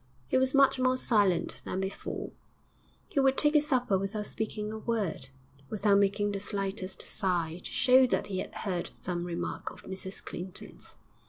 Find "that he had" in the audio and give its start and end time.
8.07-8.55